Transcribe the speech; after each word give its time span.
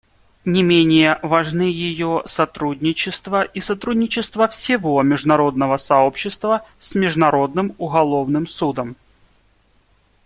Не 0.45 0.63
менее 0.63 1.19
важны 1.21 1.61
ее 1.61 2.23
сотрудничество 2.25 3.43
и 3.43 3.59
сотрудничество 3.59 4.47
всего 4.47 4.99
международного 5.03 5.77
сообщества 5.77 6.65
с 6.79 6.95
Международным 6.95 7.75
уголовным 7.77 8.47
судом. 8.47 8.95